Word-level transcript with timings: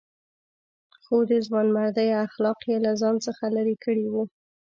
خو 1.03 1.17
د 1.29 1.31
ځوانمردۍ 1.47 2.09
اخلاق 2.25 2.59
یې 2.69 2.77
له 2.85 2.91
ځان 3.01 3.15
څخه 3.25 3.43
لرې 3.55 3.75
کړي 3.83 4.05
وو. 4.13 4.23